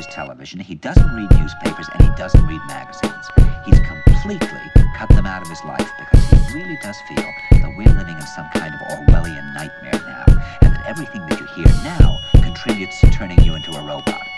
[0.00, 3.28] Watches television, he doesn't read newspapers, and he doesn't read magazines.
[3.64, 4.60] He's completely
[4.96, 8.26] cut them out of his life because he really does feel that we're living in
[8.26, 10.24] some kind of Orwellian nightmare now,
[10.62, 14.29] and that everything that you hear now contributes to turning you into a robot.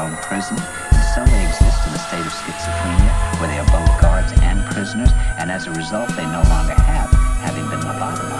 [0.00, 4.00] Own prison, and so they exist in a state of schizophrenia, where they are both
[4.00, 7.10] guards and prisoners, and as a result, they no longer have,
[7.44, 8.39] having been lobotomized,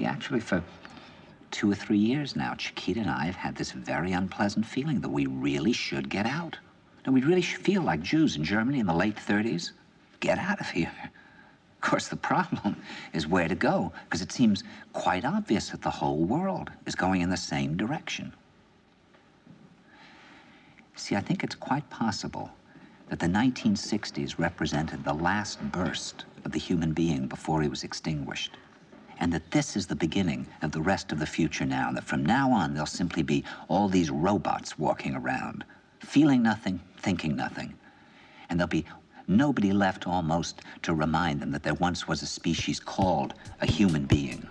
[0.00, 0.62] See, actually, for
[1.50, 5.10] two or three years now, Chiquita and I have had this very unpleasant feeling that
[5.10, 6.58] we really should get out.
[7.04, 9.72] And we really feel like Jews in Germany in the late 30s.
[10.20, 10.90] Get out of here.
[11.02, 12.76] Of course, the problem
[13.12, 14.64] is where to go, because it seems
[14.94, 18.32] quite obvious that the whole world is going in the same direction.
[20.96, 22.50] See, I think it's quite possible
[23.10, 28.56] that the 1960s represented the last burst of the human being before he was extinguished.
[29.20, 32.24] And that this is the beginning of the rest of the future now, that from
[32.24, 35.64] now on there'll simply be all these robots walking around,
[36.00, 37.74] feeling nothing, thinking nothing.
[38.48, 38.86] And there'll be
[39.28, 44.06] nobody left almost to remind them that there once was a species called a human
[44.06, 44.48] being,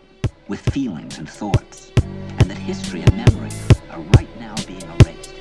[0.47, 1.91] with feelings and thoughts,
[2.37, 3.49] and that history and memory
[3.89, 5.38] are right now being erased.